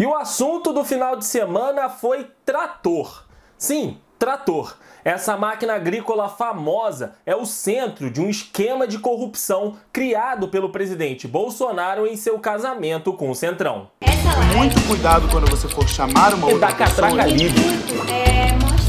[0.00, 3.26] E o assunto do final de semana foi trator.
[3.58, 4.74] Sim, trator.
[5.04, 11.28] Essa máquina agrícola famosa é o centro de um esquema de corrupção criado pelo presidente
[11.28, 13.90] Bolsonaro em seu casamento com o Centrão.
[14.56, 17.36] Muito cuidado quando você for chamar uma outra da catraca pessoa.
[17.36, 17.60] livre.
[18.10, 18.79] é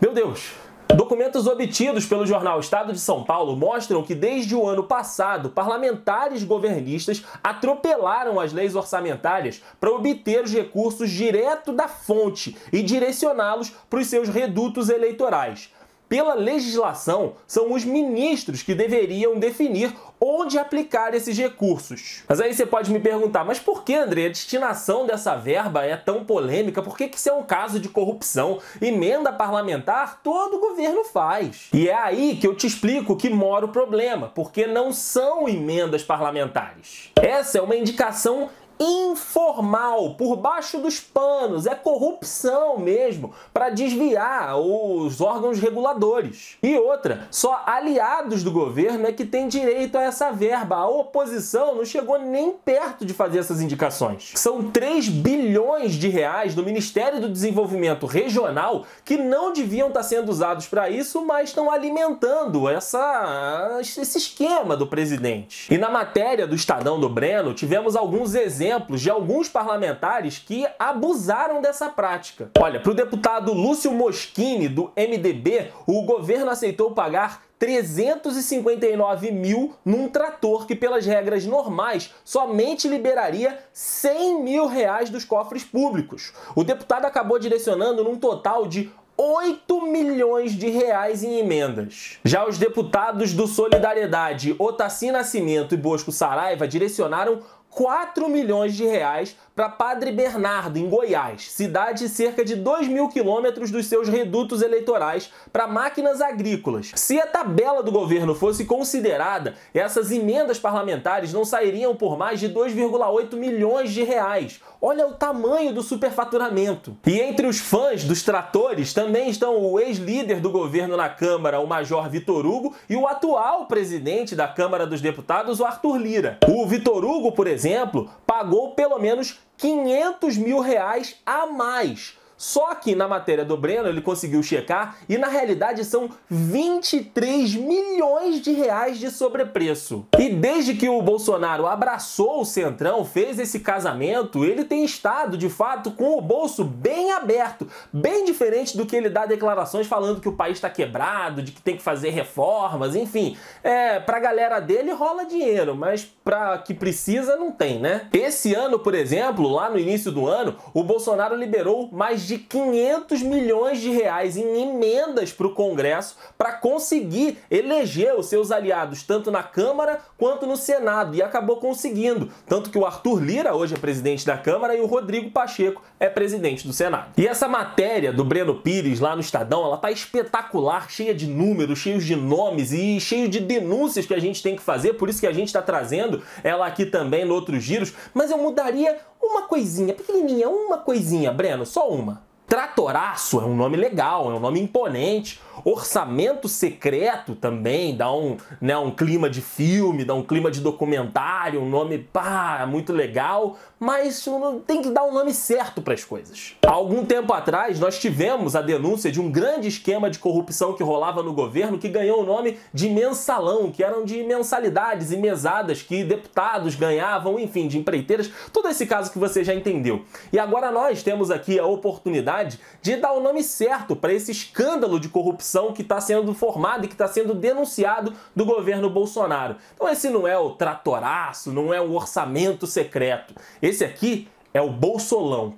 [0.00, 0.69] Meu Deus!
[0.96, 6.42] Documentos obtidos pelo jornal Estado de São Paulo mostram que desde o ano passado, parlamentares
[6.42, 14.00] governistas atropelaram as leis orçamentárias para obter os recursos direto da fonte e direcioná-los para
[14.00, 15.72] os seus redutos eleitorais.
[16.08, 22.22] Pela legislação, são os ministros que deveriam definir onde aplicar esses recursos.
[22.28, 25.96] Mas aí você pode me perguntar, mas por que, André, a destinação dessa verba é
[25.96, 26.82] tão polêmica?
[26.82, 28.58] Por que, que isso é um caso de corrupção?
[28.80, 31.68] Emenda parlamentar, todo governo faz.
[31.72, 36.02] E é aí que eu te explico que mora o problema, porque não são emendas
[36.02, 37.10] parlamentares.
[37.16, 38.50] Essa é uma indicação
[38.80, 46.56] informal, por baixo dos panos, é corrupção mesmo, para desviar os órgãos reguladores.
[46.62, 50.76] E outra, só aliados do governo é que têm direito a essa verba.
[50.76, 54.32] A oposição não chegou nem perto de fazer essas indicações.
[54.36, 60.30] São 3 bilhões de reais do Ministério do Desenvolvimento Regional que não deviam estar sendo
[60.30, 65.72] usados para isso, mas estão alimentando essa, esse esquema do presidente.
[65.72, 71.60] E na matéria do Estadão do Breno, tivemos alguns exemplos de alguns parlamentares que abusaram
[71.60, 72.50] dessa prática.
[72.58, 80.08] Olha, para o deputado Lúcio Moschini, do MDB, o governo aceitou pagar 359 mil num
[80.08, 86.32] trator que, pelas regras normais, somente liberaria 100 mil reais dos cofres públicos.
[86.56, 88.90] O deputado acabou direcionando num total de
[89.22, 92.18] 8 milhões de reais em emendas.
[92.24, 99.36] Já os deputados do Solidariedade, Otaci Nascimento e Bosco Saraiva direcionaram 4 milhões de reais
[99.60, 105.30] para Padre Bernardo, em Goiás, cidade cerca de 2 mil quilômetros dos seus redutos eleitorais,
[105.52, 106.92] para máquinas agrícolas.
[106.94, 112.48] Se a tabela do governo fosse considerada, essas emendas parlamentares não sairiam por mais de
[112.48, 114.62] 2,8 milhões de reais.
[114.80, 116.96] Olha o tamanho do superfaturamento.
[117.06, 121.66] E entre os fãs dos tratores também estão o ex-líder do governo na Câmara, o
[121.66, 126.38] Major Vitor Hugo, e o atual presidente da Câmara dos Deputados, o Arthur Lira.
[126.48, 132.16] O Vitor Hugo, por exemplo, pagou pelo menos 500 mil reais a mais.
[132.40, 138.40] Só que na matéria do Breno ele conseguiu checar e na realidade são 23 milhões
[138.40, 140.06] de reais de sobrepreço.
[140.18, 145.50] E desde que o Bolsonaro abraçou o Centrão, fez esse casamento, ele tem estado de
[145.50, 150.28] fato com o bolso bem aberto, bem diferente do que ele dá declarações falando que
[150.28, 153.36] o país está quebrado, de que tem que fazer reformas, enfim.
[153.62, 158.08] É, pra galera dele rola dinheiro, mas pra que precisa não tem, né?
[158.14, 163.22] Esse ano, por exemplo, lá no início do ano, o Bolsonaro liberou mais de 500
[163.22, 169.32] milhões de reais em emendas para o Congresso para conseguir eleger os seus aliados tanto
[169.32, 172.30] na Câmara quanto no Senado e acabou conseguindo.
[172.46, 176.08] Tanto que o Arthur Lira hoje é presidente da Câmara e o Rodrigo Pacheco é
[176.08, 177.08] presidente do Senado.
[177.16, 181.80] E essa matéria do Breno Pires lá no Estadão, ela tá espetacular, cheia de números,
[181.80, 185.18] cheios de nomes e cheio de denúncias que a gente tem que fazer, por isso
[185.18, 189.42] que a gente está trazendo ela aqui também no outros giros, mas eu mudaria uma
[189.42, 192.19] coisinha, pequenininha, uma coisinha, Breno, só uma.
[192.50, 195.40] Tratoraço é um nome legal, é um nome imponente.
[195.64, 201.60] Orçamento secreto também dá um, né, um clima de filme, dá um clima de documentário,
[201.60, 204.26] um nome pá, muito legal, mas
[204.66, 206.56] tem que dar o um nome certo para as coisas.
[206.66, 210.82] Há algum tempo atrás, nós tivemos a denúncia de um grande esquema de corrupção que
[210.82, 215.82] rolava no governo que ganhou o nome de mensalão, que eram de mensalidades e mesadas
[215.82, 220.04] que deputados ganhavam, enfim, de empreiteiras, todo esse caso que você já entendeu.
[220.32, 224.98] E agora nós temos aqui a oportunidade de dar o nome certo para esse escândalo
[224.98, 229.56] de corrupção que está sendo formado e que está sendo denunciado do governo Bolsonaro.
[229.74, 233.34] Então esse não é o tratoraço, não é o orçamento secreto.
[233.60, 235.54] Esse aqui é o Bolsolão.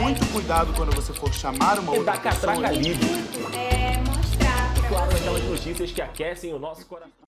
[0.00, 2.78] Muito cuidado quando você for chamar uma outra da catraca pessoa.
[2.78, 3.06] livre.
[3.56, 7.27] É mostrar pra Claro, aquelas notícias que aquecem o nosso coração.